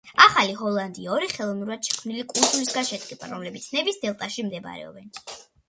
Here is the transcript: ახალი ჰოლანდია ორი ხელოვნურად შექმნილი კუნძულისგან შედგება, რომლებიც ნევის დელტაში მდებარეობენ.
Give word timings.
ახალი 0.23 0.53
ჰოლანდია 0.61 1.11
ორი 1.17 1.29
ხელოვნურად 1.33 1.91
შექმნილი 1.91 2.25
კუნძულისგან 2.33 2.89
შედგება, 2.89 3.31
რომლებიც 3.37 3.71
ნევის 3.77 4.03
დელტაში 4.09 4.49
მდებარეობენ. 4.51 5.17